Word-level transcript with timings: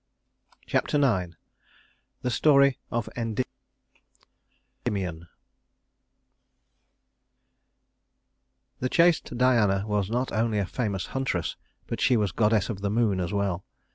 Chapter 0.65 0.97
IX 0.97 1.35
The 2.23 2.31
Story 2.31 2.79
of 2.89 3.07
Endymion 3.15 3.45
The 8.79 8.89
chaste 8.89 9.37
Diana 9.37 9.83
was 9.85 10.09
not 10.09 10.31
only 10.31 10.57
a 10.57 10.65
famous 10.65 11.05
huntress, 11.05 11.55
but 11.85 12.01
she 12.01 12.17
was 12.17 12.31
goddess 12.31 12.67
of 12.67 12.81
the 12.81 12.89
moon 12.89 13.19
as 13.19 13.31
well. 13.31 13.63